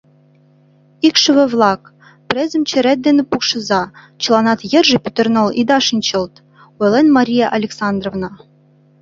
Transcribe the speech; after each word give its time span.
«Икшыве-влак, 1.07 1.81
презым 2.29 2.63
черет 2.69 2.99
дене 3.07 3.23
пукшыза, 3.29 3.83
чыланат 4.21 4.59
йырже 4.71 4.97
пӱтырныл 5.03 5.47
ида 5.59 5.79
шинчылт,— 5.87 6.33
ойлен 6.81 7.07
Мария 7.17 7.47
Александровна. 7.57 8.29